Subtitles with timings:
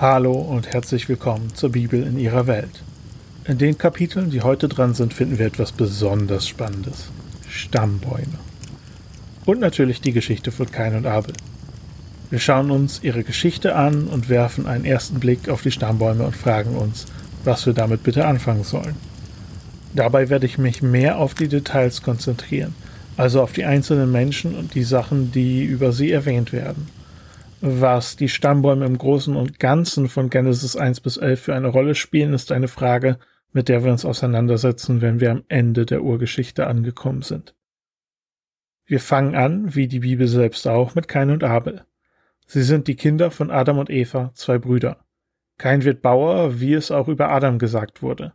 [0.00, 2.84] Hallo und herzlich willkommen zur Bibel in ihrer Welt.
[3.46, 7.08] In den Kapiteln, die heute dran sind, finden wir etwas besonders Spannendes.
[7.48, 8.38] Stammbäume.
[9.44, 11.34] Und natürlich die Geschichte von Kain und Abel.
[12.30, 16.36] Wir schauen uns ihre Geschichte an und werfen einen ersten Blick auf die Stammbäume und
[16.36, 17.06] fragen uns,
[17.42, 18.94] was wir damit bitte anfangen sollen.
[19.96, 22.76] Dabei werde ich mich mehr auf die Details konzentrieren,
[23.16, 26.86] also auf die einzelnen Menschen und die Sachen, die über sie erwähnt werden
[27.60, 31.94] was die Stammbäume im Großen und Ganzen von Genesis 1 bis 11 für eine Rolle
[31.94, 33.18] spielen, ist eine Frage,
[33.52, 37.54] mit der wir uns auseinandersetzen, wenn wir am Ende der Urgeschichte angekommen sind.
[38.86, 41.84] Wir fangen an, wie die Bibel selbst auch, mit Kain und Abel.
[42.46, 45.04] Sie sind die Kinder von Adam und Eva, zwei Brüder.
[45.58, 48.32] Kain wird Bauer, wie es auch über Adam gesagt wurde.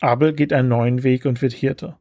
[0.00, 1.96] Abel geht einen neuen Weg und wird Hirte.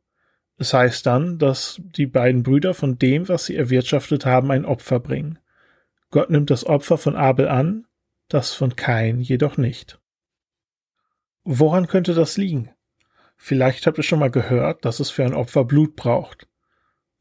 [0.57, 4.99] Es heißt dann, dass die beiden Brüder von dem, was sie erwirtschaftet haben, ein Opfer
[4.99, 5.39] bringen.
[6.09, 7.85] Gott nimmt das Opfer von Abel an,
[8.29, 9.99] das von Kain jedoch nicht.
[11.43, 12.69] Woran könnte das liegen?
[13.37, 16.47] Vielleicht habt ihr schon mal gehört, dass es für ein Opfer Blut braucht.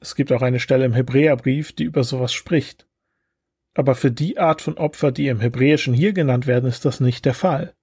[0.00, 2.86] Es gibt auch eine Stelle im Hebräerbrief, die über sowas spricht.
[3.74, 7.24] Aber für die Art von Opfer, die im Hebräischen hier genannt werden, ist das nicht
[7.24, 7.74] der Fall.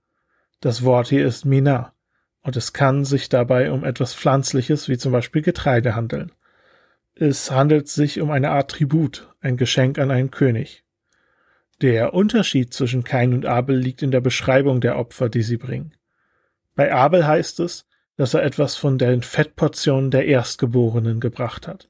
[0.60, 1.94] Das Wort hier ist Mina,
[2.42, 6.32] und es kann sich dabei um etwas Pflanzliches wie zum Beispiel Getreide handeln.
[7.16, 10.83] Es handelt sich um eine Art Tribut, ein Geschenk an einen König.
[11.82, 15.94] Der Unterschied zwischen Kain und Abel liegt in der Beschreibung der Opfer, die sie bringen.
[16.76, 21.90] Bei Abel heißt es, dass er etwas von den Fettportionen der Erstgeborenen gebracht hat.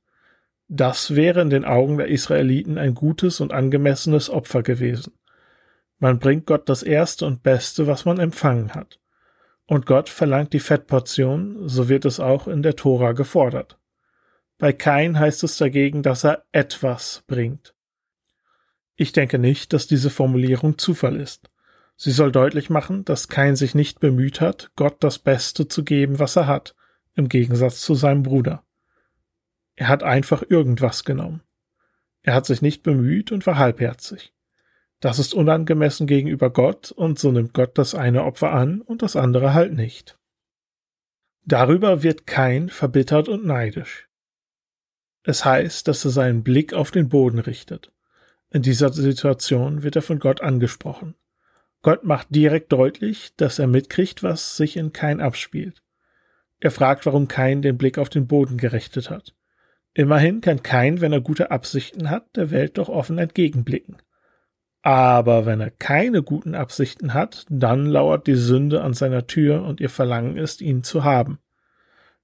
[0.67, 5.13] Das wäre in den Augen der Israeliten ein gutes und angemessenes Opfer gewesen.
[5.99, 8.99] Man bringt Gott das Erste und Beste, was man empfangen hat.
[9.65, 13.77] Und Gott verlangt die Fettportion, so wird es auch in der Tora gefordert.
[14.57, 17.72] Bei Kain heißt es dagegen, dass er etwas bringt.
[18.95, 21.49] Ich denke nicht, dass diese Formulierung Zufall ist.
[21.95, 26.19] Sie soll deutlich machen, dass Kain sich nicht bemüht hat, Gott das Beste zu geben,
[26.19, 26.75] was er hat,
[27.15, 28.63] im Gegensatz zu seinem Bruder.
[29.75, 31.41] Er hat einfach irgendwas genommen.
[32.21, 34.33] Er hat sich nicht bemüht und war halbherzig.
[34.99, 39.15] Das ist unangemessen gegenüber Gott, und so nimmt Gott das eine Opfer an und das
[39.15, 40.17] andere halt nicht.
[41.45, 44.07] Darüber wird Kain verbittert und neidisch.
[45.23, 47.91] Es heißt, dass er seinen Blick auf den Boden richtet.
[48.53, 51.15] In dieser Situation wird er von Gott angesprochen.
[51.81, 55.81] Gott macht direkt deutlich, dass er mitkriegt, was sich in Kain abspielt.
[56.59, 59.33] Er fragt, warum Kain den Blick auf den Boden gerichtet hat.
[59.95, 63.97] Immerhin kann Kain, wenn er gute Absichten hat, der Welt doch offen entgegenblicken.
[64.83, 69.81] Aber wenn er keine guten Absichten hat, dann lauert die Sünde an seiner Tür und
[69.81, 71.39] ihr Verlangen ist, ihn zu haben.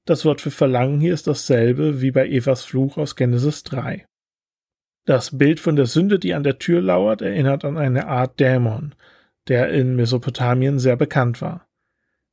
[0.05, 4.08] Das Wort für Verlangen hier ist dasselbe wie bei Evas Fluch aus Genesis 3.
[5.09, 8.93] Das Bild von der Sünde, die an der Tür lauert, erinnert an eine Art Dämon,
[9.47, 11.67] der in Mesopotamien sehr bekannt war.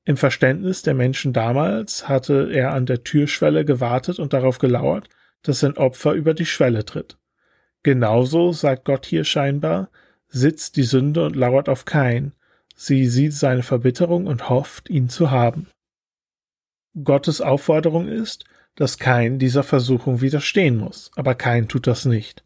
[0.04, 5.08] Im Verständnis der Menschen damals hatte er an der Türschwelle gewartet und darauf gelauert,
[5.40, 7.16] dass sein Opfer über die Schwelle tritt.
[7.82, 9.88] Genauso, sagt Gott hier scheinbar,
[10.28, 12.32] sitzt die Sünde und lauert auf Kain.
[12.74, 15.68] Sie sieht seine Verbitterung und hofft, ihn zu haben.
[17.02, 18.44] Gottes Aufforderung ist,
[18.74, 22.42] dass Kain dieser Versuchung widerstehen muss, aber Kain tut das nicht.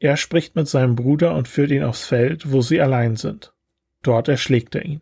[0.00, 3.52] Er spricht mit seinem Bruder und führt ihn aufs Feld, wo sie allein sind.
[4.02, 5.00] Dort erschlägt er ihn.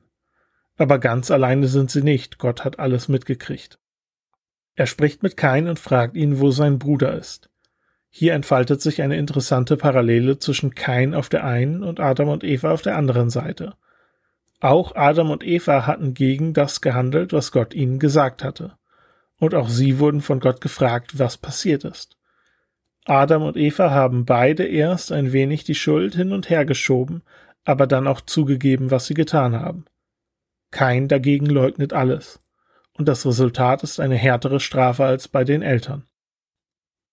[0.79, 3.79] Aber ganz alleine sind sie nicht, Gott hat alles mitgekriegt.
[4.75, 7.51] Er spricht mit Kain und fragt ihn, wo sein Bruder ist.
[8.11, 12.71] Hier entfaltet sich eine interessante Parallele zwischen Kain auf der einen und Adam und Eva
[12.71, 13.75] auf der anderen Seite.
[14.61, 18.73] Auch Adam und Eva hatten gegen das gehandelt, was Gott ihnen gesagt hatte.
[19.39, 22.17] Und auch sie wurden von Gott gefragt, was passiert ist.
[23.09, 27.23] Adam und Eva haben beide erst ein wenig die Schuld hin und her geschoben,
[27.65, 29.85] aber dann auch zugegeben, was sie getan haben.
[30.73, 32.41] Kein dagegen leugnet alles,
[32.95, 36.05] und das Resultat ist eine härtere Strafe als bei den Eltern.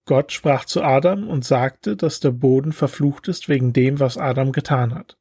[0.06, 4.51] Gott sprach zu Adam und sagte, dass der Boden verflucht ist wegen dem, was Adam
[4.51, 5.17] getan hat.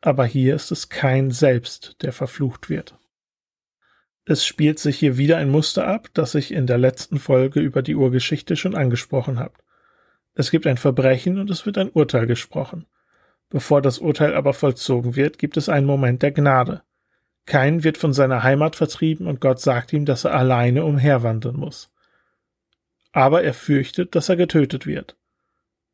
[0.00, 2.96] Aber hier ist es kein Selbst, der verflucht wird.
[4.24, 7.82] Es spielt sich hier wieder ein Muster ab, das ich in der letzten Folge über
[7.82, 9.52] die Urgeschichte schon angesprochen habe.
[10.34, 12.86] Es gibt ein Verbrechen und es wird ein Urteil gesprochen.
[13.48, 16.82] Bevor das Urteil aber vollzogen wird, gibt es einen Moment der Gnade.
[17.46, 21.92] Kein wird von seiner Heimat vertrieben und Gott sagt ihm, dass er alleine umherwandern muss.
[23.12, 25.16] Aber er fürchtet, dass er getötet wird.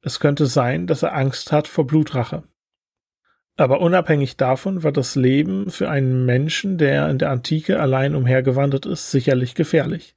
[0.02, 2.42] Es könnte sein, dass er Angst hat vor Blutrache.
[3.56, 8.84] Aber unabhängig davon war das Leben für einen Menschen, der in der Antike allein umhergewandert
[8.84, 10.14] ist, sicherlich gefährlich.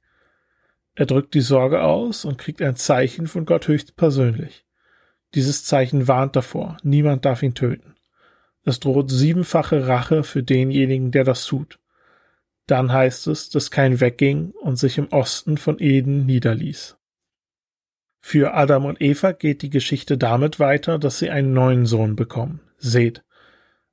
[1.00, 4.66] Er drückt die Sorge aus und kriegt ein Zeichen von Gott höchstpersönlich.
[5.34, 7.94] Dieses Zeichen warnt davor, niemand darf ihn töten.
[8.66, 11.78] Es droht siebenfache Rache für denjenigen, der das tut.
[12.66, 16.98] Dann heißt es, dass kein wegging und sich im Osten von Eden niederließ.
[18.20, 22.60] Für Adam und Eva geht die Geschichte damit weiter, dass sie einen neuen Sohn bekommen,
[22.76, 23.24] Seth.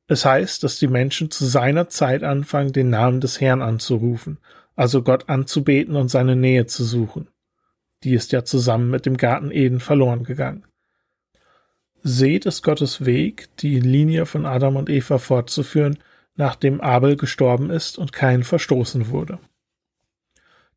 [0.07, 4.39] Es heißt, dass die Menschen zu seiner Zeit anfangen, den Namen des Herrn anzurufen,
[4.77, 7.27] also Gott anzubeten und seine Nähe zu suchen.
[8.03, 10.63] Die ist ja zusammen mit dem Garten Eden verloren gegangen.
[12.03, 15.97] Seht ist Gottes Weg, die Linie von Adam und Eva fortzuführen,
[16.35, 19.39] nachdem Abel gestorben ist und kein verstoßen wurde.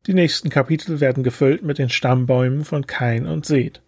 [0.07, 3.81] Die nächsten Kapitel werden gefüllt mit den Stammbäumen von Kain und Seth.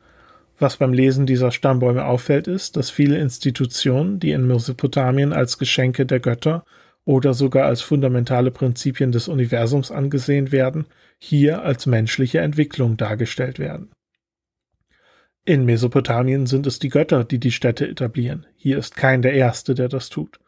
[0.59, 6.06] Was beim Lesen dieser Stammbäume auffällt, ist, dass viele Institutionen, die in Mesopotamien als Geschenke
[6.06, 6.63] der Götter
[7.06, 10.86] oder sogar als fundamentale Prinzipien des Universums angesehen werden,
[11.18, 13.92] hier als menschliche Entwicklung dargestellt werden.
[15.46, 18.46] In Mesopotamien sind es die Götter, die die Städte etablieren.
[18.56, 20.40] Hier ist kein der Erste, der das tut.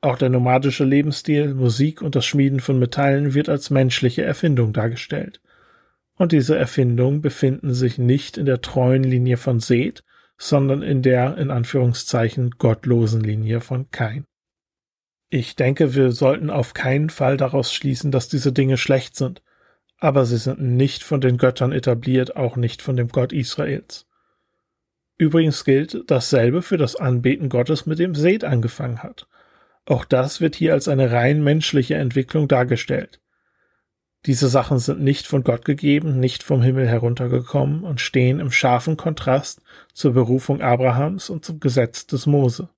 [0.00, 5.40] Auch der nomadische Lebensstil, Musik und das Schmieden von Metallen wird als menschliche Erfindung dargestellt.
[6.16, 10.02] Und diese Erfindungen befinden sich nicht in der treuen Linie von Seth,
[10.36, 14.24] sondern in der in Anführungszeichen gottlosen Linie von Kain.
[15.36, 19.42] Ich denke, wir sollten auf keinen Fall daraus schließen, dass diese Dinge schlecht sind,
[19.98, 24.06] aber sie sind nicht von den Göttern etabliert, auch nicht von dem Gott Israels.
[25.18, 29.26] Übrigens gilt dasselbe für das Anbeten Gottes, mit dem Seth angefangen hat.
[29.86, 33.20] Auch das wird hier als eine rein menschliche Entwicklung dargestellt.
[34.26, 38.96] Diese Sachen sind nicht von Gott gegeben, nicht vom Himmel heruntergekommen und stehen im scharfen
[38.96, 39.62] Kontrast
[39.94, 42.68] zur Berufung Abrahams und zum Gesetz des Mose.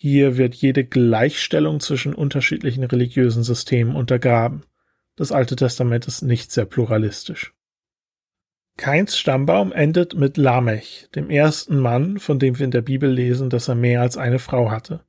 [0.00, 4.62] Hier wird jede Gleichstellung zwischen unterschiedlichen religiösen Systemen untergraben.
[5.16, 7.52] Das Alte Testament ist nicht sehr pluralistisch.
[8.76, 13.50] Keins Stammbaum endet mit Lamech, dem ersten Mann, von dem wir in der Bibel lesen,
[13.50, 15.00] dass er mehr als eine Frau hatte.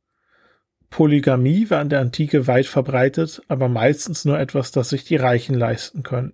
[0.90, 5.54] Polygamie war in der Antike weit verbreitet, aber meistens nur etwas, das sich die Reichen
[5.54, 6.34] leisten können.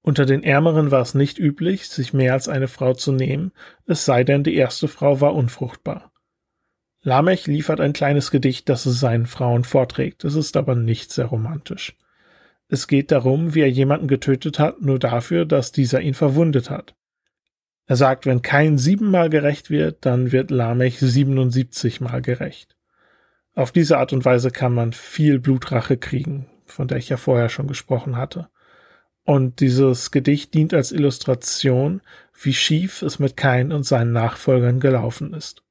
[0.00, 3.52] Unter den Ärmeren war es nicht üblich, sich mehr als eine Frau zu nehmen,
[3.84, 6.10] es sei denn, die erste Frau war unfruchtbar.
[7.08, 11.24] Lamech liefert ein kleines Gedicht, das es seinen Frauen vorträgt, es ist aber nicht sehr
[11.24, 11.96] romantisch.
[12.68, 16.94] Es geht darum, wie er jemanden getötet hat, nur dafür, dass dieser ihn verwundet hat.
[17.86, 22.76] Er sagt, wenn kein siebenmal gerecht wird, dann wird Lamech siebenundsiebzigmal gerecht.
[23.54, 27.48] Auf diese Art und Weise kann man viel Blutrache kriegen, von der ich ja vorher
[27.48, 28.48] schon gesprochen hatte.
[29.24, 32.02] Und dieses Gedicht dient als Illustration,
[32.38, 35.62] wie schief es mit Kain und seinen Nachfolgern gelaufen ist.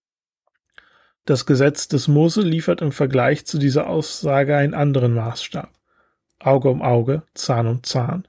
[1.28, 5.70] Das Gesetz des Mose liefert im Vergleich zu dieser Aussage einen anderen Maßstab.
[6.40, 8.26] Auge um Auge, Zahn um Zahn.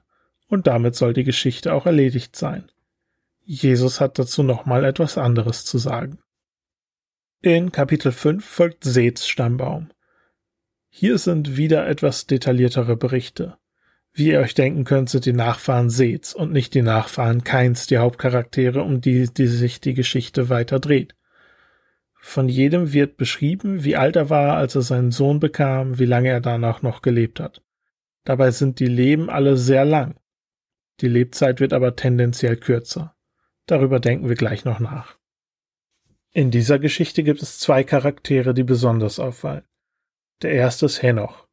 [0.47, 2.69] Und damit soll die Geschichte auch erledigt sein.
[3.45, 6.19] Jesus hat dazu nochmal etwas anderes zu sagen.
[7.41, 9.91] In Kapitel 5 folgt Seths Stammbaum.
[10.89, 13.55] Hier sind wieder etwas detailliertere Berichte.
[14.11, 17.99] Wie ihr euch denken könnt, sind die Nachfahren Seths und nicht die Nachfahren Keins die
[17.99, 21.15] Hauptcharaktere, um die, die sich die Geschichte weiter dreht.
[22.21, 26.29] Von jedem wird beschrieben, wie alt er war, als er seinen Sohn bekam, wie lange
[26.29, 27.63] er danach noch gelebt hat.
[28.25, 30.15] Dabei sind die Leben alle sehr lang.
[31.01, 33.15] Die Lebzeit wird aber tendenziell kürzer.
[33.65, 35.17] Darüber denken wir gleich noch nach.
[36.31, 39.63] In dieser Geschichte gibt es zwei Charaktere, die besonders auffallen.
[40.41, 41.47] Der erste ist Henoch.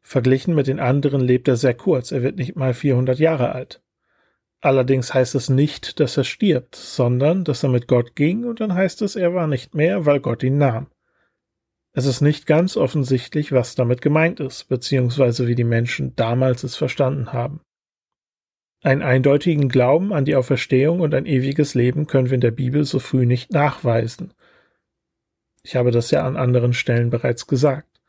[0.00, 3.82] Verglichen mit den anderen lebt er sehr kurz, er wird nicht mal 400 Jahre alt.
[4.60, 8.74] Allerdings heißt es nicht, dass er stirbt, sondern dass er mit Gott ging und dann
[8.74, 10.88] heißt es, er war nicht mehr, weil Gott ihn nahm.
[11.92, 16.76] Es ist nicht ganz offensichtlich, was damit gemeint ist, beziehungsweise wie die Menschen damals es
[16.76, 17.60] verstanden haben.
[18.82, 22.84] Einen eindeutigen Glauben an die Auferstehung und ein ewiges Leben können wir in der Bibel
[22.84, 24.32] so früh nicht nachweisen.
[25.64, 28.00] Ich habe das ja an anderen Stellen bereits gesagt.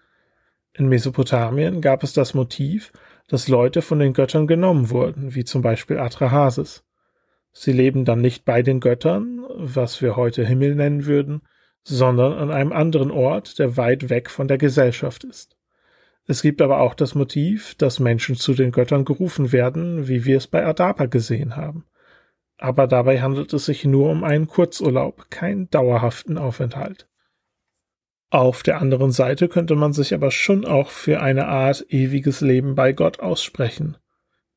[0.74, 2.92] In Mesopotamien gab es das Motiv,
[3.30, 6.84] dass Leute von den Göttern genommen wurden, wie zum Beispiel Atrahasis.
[7.52, 11.42] Sie leben dann nicht bei den Göttern, was wir heute Himmel nennen würden,
[11.84, 15.56] sondern an einem anderen Ort, der weit weg von der Gesellschaft ist.
[16.26, 20.38] Es gibt aber auch das Motiv, dass Menschen zu den Göttern gerufen werden, wie wir
[20.38, 21.86] es bei Adapa gesehen haben.
[22.58, 27.08] Aber dabei handelt es sich nur um einen Kurzurlaub, keinen dauerhaften Aufenthalt.
[28.32, 32.76] Auf der anderen Seite könnte man sich aber schon auch für eine Art ewiges Leben
[32.76, 33.98] bei Gott aussprechen.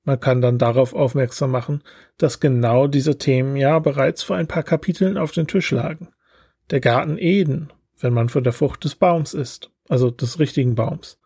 [0.04, 1.82] Man kann dann darauf aufmerksam machen,
[2.18, 6.08] dass genau diese Themen ja bereits vor ein paar Kapiteln auf den Tisch lagen.
[6.70, 11.18] Der Garten Eden, wenn man von der Frucht des Baums isst, also des richtigen Baums.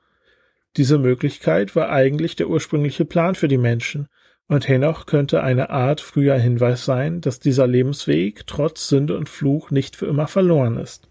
[0.76, 4.09] Diese Möglichkeit war eigentlich der ursprüngliche Plan für die Menschen,
[4.49, 9.73] und Henoch könnte eine Art früher Hinweis sein, dass dieser Lebensweg trotz Sünde und Fluch
[9.73, 11.09] nicht für immer verloren ist.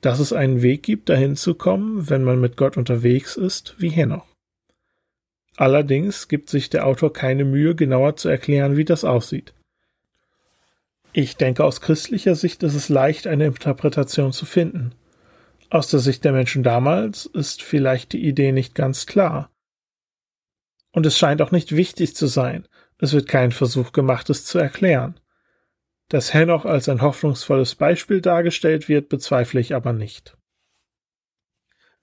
[0.00, 3.90] Dass es einen Weg gibt, dahin zu kommen, wenn man mit Gott unterwegs ist, wie
[3.90, 4.26] Henoch.
[5.56, 9.52] Allerdings gibt sich der Autor keine Mühe, genauer zu erklären, wie das aussieht.
[11.12, 14.94] Ich denke, aus christlicher Sicht ist es leicht, eine Interpretation zu finden.
[15.68, 19.50] Aus der Sicht der Menschen damals ist vielleicht die Idee nicht ganz klar.
[20.92, 22.66] Und es scheint auch nicht wichtig zu sein.
[22.98, 25.18] Es wird kein Versuch gemacht, es zu erklären.
[26.10, 30.36] Dass Henoch als ein hoffnungsvolles Beispiel dargestellt wird, bezweifle ich aber nicht.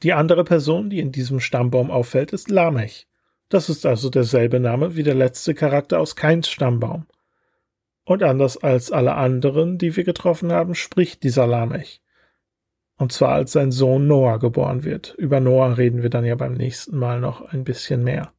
[0.02, 3.08] Die andere Person, die in diesem Stammbaum auffällt, ist Lamech.
[3.50, 7.06] Das ist also derselbe Name wie der letzte Charakter aus Keins Stammbaum.
[8.06, 12.02] Und anders als alle anderen, die wir getroffen haben, spricht dieser Lamech.
[12.96, 15.16] Und zwar als sein Sohn Noah geboren wird.
[15.18, 18.32] Über Noah reden wir dann ja beim nächsten Mal noch ein bisschen mehr.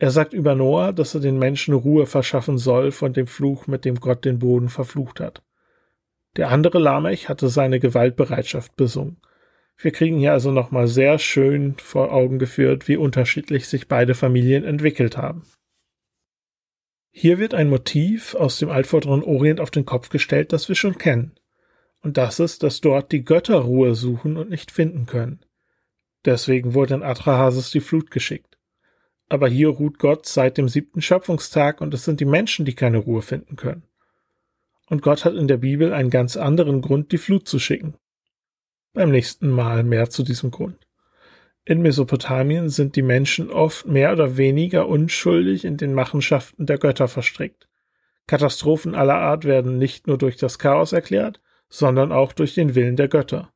[0.00, 3.84] Er sagt über Noah, dass er den Menschen Ruhe verschaffen soll von dem Fluch, mit
[3.84, 5.42] dem Gott den Boden verflucht hat.
[6.36, 9.20] Der andere Lamech hatte seine Gewaltbereitschaft besungen.
[9.76, 14.64] Wir kriegen hier also nochmal sehr schön vor Augen geführt, wie unterschiedlich sich beide Familien
[14.64, 15.42] entwickelt haben.
[17.10, 20.96] Hier wird ein Motiv aus dem altvorderen Orient auf den Kopf gestellt, das wir schon
[20.96, 21.34] kennen.
[22.00, 25.44] Und das ist, dass dort die Götter Ruhe suchen und nicht finden können.
[26.24, 28.49] Deswegen wurde in Atrahasis die Flut geschickt.
[29.30, 32.98] Aber hier ruht Gott seit dem siebten Schöpfungstag und es sind die Menschen, die keine
[32.98, 33.84] Ruhe finden können.
[34.88, 37.94] Und Gott hat in der Bibel einen ganz anderen Grund, die Flut zu schicken.
[38.92, 40.76] Beim nächsten Mal mehr zu diesem Grund.
[41.64, 47.06] In Mesopotamien sind die Menschen oft mehr oder weniger unschuldig in den Machenschaften der Götter
[47.06, 47.68] verstrickt.
[48.26, 52.96] Katastrophen aller Art werden nicht nur durch das Chaos erklärt, sondern auch durch den Willen
[52.96, 53.52] der Götter.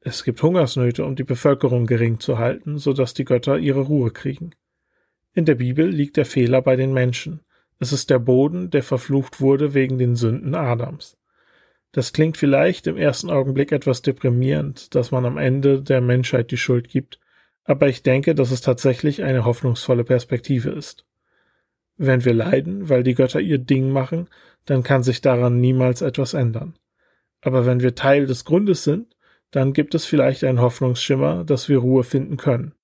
[0.00, 4.10] Es gibt Hungersnöte, um die Bevölkerung gering zu halten, so dass die Götter ihre Ruhe
[4.12, 4.54] kriegen.
[5.32, 7.40] In der Bibel liegt der Fehler bei den Menschen.
[7.78, 11.16] Es ist der Boden, der verflucht wurde wegen den Sünden Adams.
[11.92, 16.56] Das klingt vielleicht im ersten Augenblick etwas deprimierend, dass man am Ende der Menschheit die
[16.56, 17.20] Schuld gibt,
[17.64, 21.06] aber ich denke, dass es tatsächlich eine hoffnungsvolle Perspektive ist.
[21.96, 24.28] Wenn wir leiden, weil die Götter ihr Ding machen,
[24.66, 26.74] dann kann sich daran niemals etwas ändern.
[27.40, 29.16] Aber wenn wir Teil des Grundes sind,
[29.50, 32.74] dann gibt es vielleicht einen Hoffnungsschimmer, dass wir Ruhe finden können.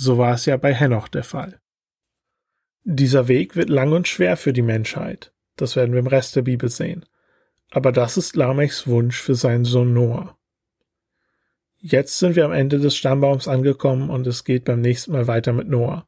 [0.00, 1.58] So war es ja bei Henoch der Fall.
[2.84, 5.32] Dieser Weg wird lang und schwer für die Menschheit.
[5.56, 7.04] Das werden wir im Rest der Bibel sehen.
[7.72, 10.38] Aber das ist Lamechs Wunsch für seinen Sohn Noah.
[11.78, 15.52] Jetzt sind wir am Ende des Stammbaums angekommen und es geht beim nächsten Mal weiter
[15.52, 16.06] mit Noah.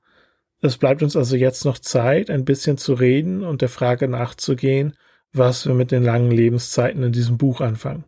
[0.60, 4.94] Es bleibt uns also jetzt noch Zeit, ein bisschen zu reden und der Frage nachzugehen,
[5.32, 8.04] was wir mit den langen Lebenszeiten in diesem Buch anfangen.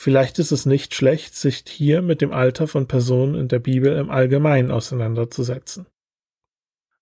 [0.00, 3.96] Vielleicht ist es nicht schlecht, sich hier mit dem Alter von Personen in der Bibel
[3.96, 5.88] im Allgemeinen auseinanderzusetzen.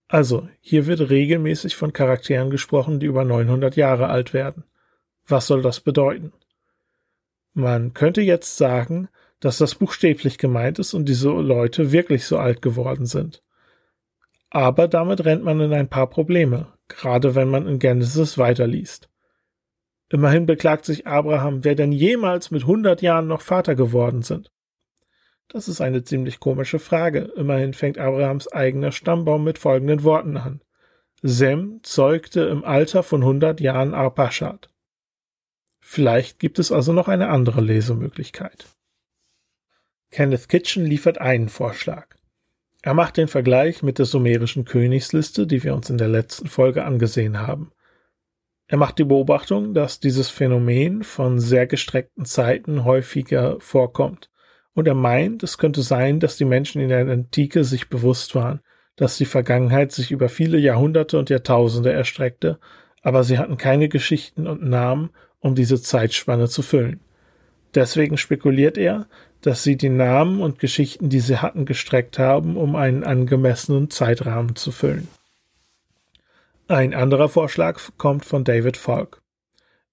[0.08, 4.64] Also, hier wird regelmäßig von Charakteren gesprochen, die über 900 Jahre alt werden.
[5.26, 6.32] Was soll das bedeuten?
[7.52, 9.10] Man könnte jetzt sagen,
[9.40, 13.42] dass das buchstäblich gemeint ist und diese Leute wirklich so alt geworden sind.
[14.48, 19.10] Aber damit rennt man in ein paar Probleme, gerade wenn man in Genesis weiterliest.
[20.08, 24.52] Immerhin beklagt sich Abraham, wer denn jemals mit hundert Jahren noch Vater geworden sind.
[25.48, 27.20] Das ist eine ziemlich komische Frage.
[27.36, 30.60] Immerhin fängt Abrahams eigener Stammbaum mit folgenden Worten an.
[31.22, 34.70] Sem zeugte im Alter von hundert Jahren Arpachad.
[35.80, 38.66] Vielleicht gibt es also noch eine andere Lesemöglichkeit.
[40.10, 42.16] Kenneth Kitchen liefert einen Vorschlag.
[42.82, 46.84] Er macht den Vergleich mit der sumerischen Königsliste, die wir uns in der letzten Folge
[46.84, 47.72] angesehen haben.
[48.68, 54.28] Er macht die Beobachtung, dass dieses Phänomen von sehr gestreckten Zeiten häufiger vorkommt.
[54.75, 58.61] Und er meint, es könnte sein, dass die Menschen in der Antike sich bewusst waren,
[58.96, 62.58] dass die Vergangenheit sich über viele Jahrhunderte und Jahrtausende erstreckte,
[63.02, 67.00] aber sie hatten keine Geschichten und Namen, um diese Zeitspanne zu füllen.
[67.75, 69.06] Deswegen spekuliert er,
[69.42, 74.56] dass sie die Namen und Geschichten, die sie hatten, gestreckt haben, um einen angemessenen Zeitrahmen
[74.56, 75.06] zu füllen.
[76.68, 79.23] Ein anderer Vorschlag kommt von David Falk.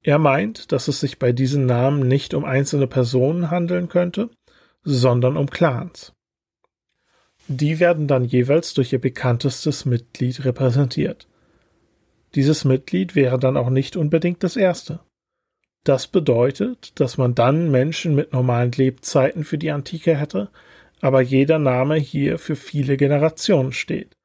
[0.01, 4.31] Er meint, dass es sich bei diesen Namen nicht um einzelne Personen handeln könnte,
[4.83, 6.13] sondern um Clans.
[7.47, 11.27] Die werden dann jeweils durch ihr bekanntestes Mitglied repräsentiert.
[12.33, 14.99] Dieses Mitglied wäre dann auch nicht unbedingt das erste.
[15.83, 20.49] Das bedeutet, dass man dann Menschen mit normalen Lebzeiten für die Antike hätte,
[21.01, 24.15] aber jeder Name hier für viele Generationen steht.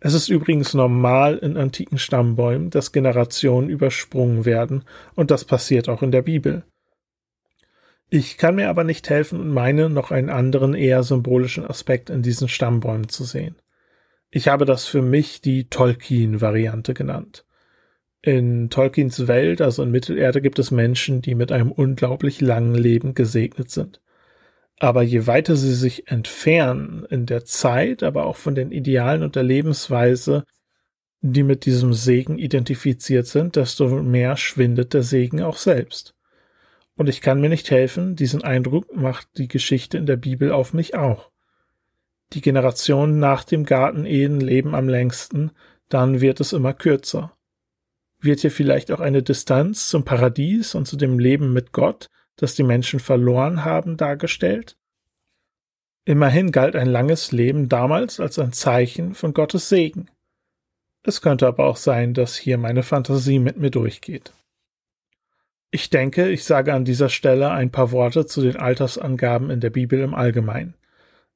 [0.00, 4.82] Es ist übrigens normal in antiken Stammbäumen, dass Generationen übersprungen werden,
[5.14, 6.64] und das passiert auch in der Bibel.
[8.08, 12.22] Ich kann mir aber nicht helfen und meine, noch einen anderen eher symbolischen Aspekt in
[12.22, 13.56] diesen Stammbäumen zu sehen.
[14.30, 17.44] Ich habe das für mich die Tolkien-Variante genannt.
[18.22, 23.14] In Tolkiens Welt, also in Mittelerde, gibt es Menschen, die mit einem unglaublich langen Leben
[23.14, 24.00] gesegnet sind.
[24.80, 29.36] Aber je weiter sie sich entfernen in der Zeit, aber auch von den Idealen und
[29.36, 30.44] der Lebensweise,
[31.20, 36.14] die mit diesem Segen identifiziert sind, desto mehr schwindet der Segen auch selbst.
[36.96, 40.72] Und ich kann mir nicht helfen, diesen Eindruck macht die Geschichte in der Bibel auf
[40.72, 41.30] mich auch.
[42.32, 45.50] Die Generationen nach dem Garten Eden leben am längsten,
[45.90, 47.36] dann wird es immer kürzer.
[48.18, 52.08] Wird hier vielleicht auch eine Distanz zum Paradies und zu dem Leben mit Gott,
[52.40, 54.76] das die Menschen verloren haben, dargestellt?
[56.04, 60.08] Immerhin galt ein langes Leben damals als ein Zeichen von Gottes Segen.
[61.02, 64.32] Es könnte aber auch sein, dass hier meine Fantasie mit mir durchgeht.
[65.70, 69.70] Ich denke, ich sage an dieser Stelle ein paar Worte zu den Altersangaben in der
[69.70, 70.74] Bibel im Allgemeinen.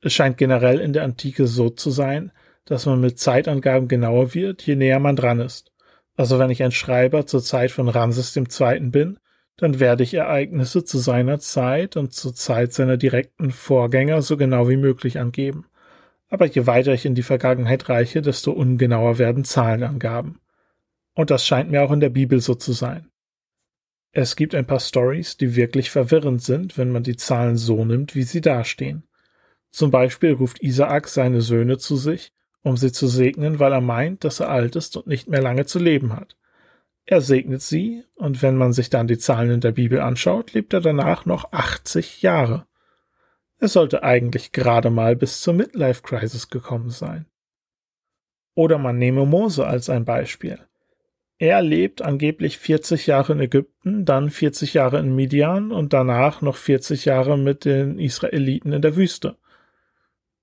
[0.01, 2.33] Es scheint generell in der Antike so zu sein,
[2.65, 5.73] dass man mit Zeitangaben genauer wird, je näher man dran ist.
[6.17, 8.81] Also wenn ich ein Schreiber zur Zeit von Ramses II.
[8.91, 9.19] bin,
[9.57, 14.69] dann werde ich Ereignisse zu seiner Zeit und zur Zeit seiner direkten Vorgänger so genau
[14.69, 15.67] wie möglich angeben
[16.35, 20.41] aber je weiter ich in die Vergangenheit reiche, desto ungenauer werden Zahlenangaben.
[21.15, 23.09] Und das scheint mir auch in der Bibel so zu sein.
[24.11, 28.17] Es gibt ein paar Stories, die wirklich verwirrend sind, wenn man die Zahlen so nimmt,
[28.17, 29.05] wie sie dastehen.
[29.71, 32.33] Zum Beispiel ruft Isaak seine Söhne zu sich,
[32.63, 35.67] um sie zu segnen, weil er meint, dass er alt ist und nicht mehr lange
[35.67, 36.37] zu leben hat.
[37.07, 40.73] Er segnet sie, und wenn man sich dann die Zahlen in der Bibel anschaut, lebt
[40.73, 42.67] er danach noch 80 Jahre.
[43.59, 47.27] Es sollte eigentlich gerade mal bis zur Midlife Crisis gekommen sein.
[48.55, 50.59] Oder man nehme Mose als ein Beispiel.
[51.39, 56.57] Er lebt angeblich 40 Jahre in Ägypten, dann 40 Jahre in Midian und danach noch
[56.57, 59.37] 40 Jahre mit den Israeliten in der Wüste.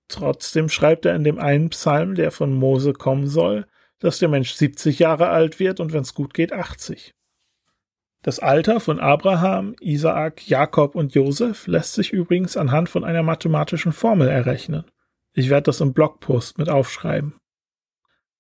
[0.10, 3.65] Trotzdem schreibt er in dem einen Psalm, der von Mose kommen soll,
[4.01, 7.13] dass der Mensch 70 Jahre alt wird und wenn es gut geht 80.
[8.23, 13.93] Das Alter von Abraham, Isaak, Jakob und Josef lässt sich übrigens anhand von einer mathematischen
[13.93, 14.83] Formel errechnen.
[15.33, 17.35] Ich werde das im Blogpost mit aufschreiben.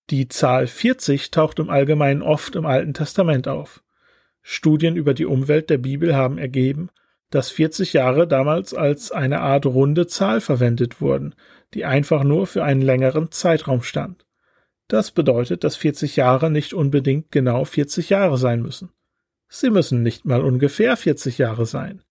[0.09, 3.81] Die Zahl 40 taucht im Allgemeinen oft im Alten Testament auf.
[4.41, 6.89] Studien über die Umwelt der Bibel haben ergeben,
[7.29, 11.33] dass 40 Jahre damals als eine Art runde Zahl verwendet wurden,
[11.73, 14.25] die einfach nur für einen längeren Zeitraum stand.
[14.91, 18.89] Das bedeutet, dass 40 Jahre nicht unbedingt genau 40 Jahre sein müssen.
[19.47, 22.03] Sie müssen nicht mal ungefähr 40 Jahre sein.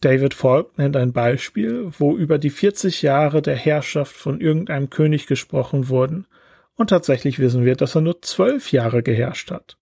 [0.00, 5.28] David Falk nennt ein Beispiel, wo über die 40 Jahre der Herrschaft von irgendeinem König
[5.28, 6.26] gesprochen wurden,
[6.74, 9.78] und tatsächlich wissen wir, dass er nur zwölf Jahre geherrscht hat.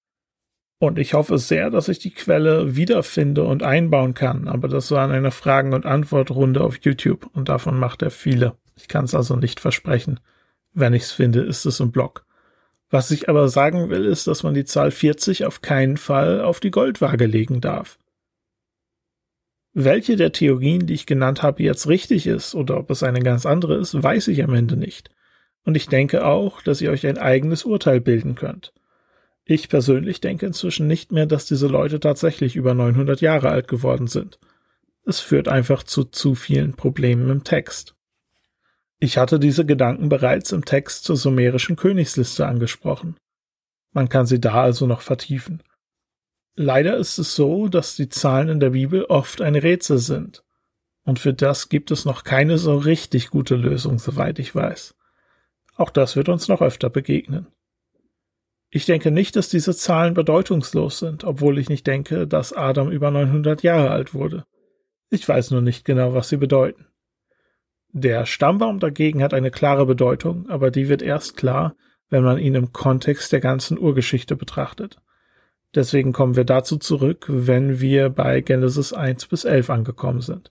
[0.78, 5.06] Und ich hoffe sehr, dass ich die Quelle wiederfinde und einbauen kann, aber das war
[5.06, 8.58] in einer Fragen- und Antwortrunde auf YouTube und davon macht er viele.
[8.76, 10.20] Ich kann es also nicht versprechen.
[10.74, 12.26] Wenn ich's finde, ist es im Blog.
[12.90, 16.60] Was ich aber sagen will, ist, dass man die Zahl 40 auf keinen Fall auf
[16.60, 17.98] die Goldwaage legen darf.
[19.72, 23.46] Welche der Theorien, die ich genannt habe, jetzt richtig ist oder ob es eine ganz
[23.46, 25.10] andere ist, weiß ich am Ende nicht.
[25.64, 28.72] Und ich denke auch, dass ihr euch ein eigenes Urteil bilden könnt.
[29.44, 34.06] Ich persönlich denke inzwischen nicht mehr, dass diese Leute tatsächlich über 900 Jahre alt geworden
[34.06, 34.38] sind.
[35.04, 37.93] Es führt einfach zu zu vielen Problemen im Text.
[39.00, 43.16] Ich hatte diese Gedanken bereits im Text zur sumerischen Königsliste angesprochen.
[43.92, 45.62] Man kann sie da also noch vertiefen.
[46.56, 50.44] Leider ist es so, dass die Zahlen in der Bibel oft ein Rätsel sind.
[51.04, 54.94] Und für das gibt es noch keine so richtig gute Lösung, soweit ich weiß.
[55.76, 57.48] Auch das wird uns noch öfter begegnen.
[58.70, 63.10] Ich denke nicht, dass diese Zahlen bedeutungslos sind, obwohl ich nicht denke, dass Adam über
[63.10, 64.44] 900 Jahre alt wurde.
[65.10, 66.86] Ich weiß nur nicht genau, was sie bedeuten.
[67.96, 71.76] Der Stammbaum dagegen hat eine klare Bedeutung, aber die wird erst klar,
[72.10, 75.00] wenn man ihn im Kontext der ganzen Urgeschichte betrachtet.
[75.76, 80.50] Deswegen kommen wir dazu zurück, wenn wir bei Genesis 1 bis 11 angekommen sind.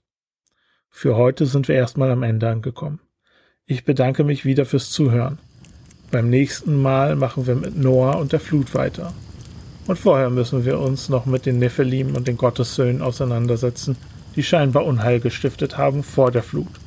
[0.90, 3.02] Für heute sind wir erstmal am Ende angekommen.
[3.66, 5.38] Ich bedanke mich wieder fürs Zuhören.
[6.12, 9.12] Beim nächsten Mal machen wir mit Noah und der Flut weiter.
[9.86, 13.98] Und vorher müssen wir uns noch mit den Nephilim und den Gottessöhnen auseinandersetzen,
[14.38, 16.80] die scheinbar Unheil gestiftet haben vor der Flut.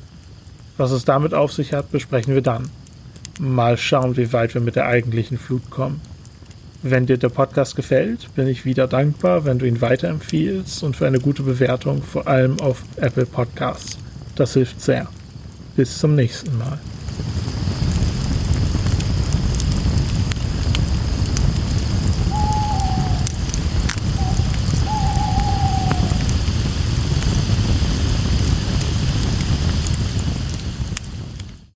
[0.77, 2.69] Was es damit auf sich hat, besprechen wir dann.
[3.39, 6.01] Mal schauen, wie weit wir mit der eigentlichen Flut kommen.
[6.83, 11.07] Wenn dir der Podcast gefällt, bin ich wieder dankbar, wenn du ihn weiterempfiehlst und für
[11.07, 13.97] eine gute Bewertung, vor allem auf Apple Podcasts.
[14.35, 15.07] Das hilft sehr.
[15.75, 16.79] Bis zum nächsten Mal.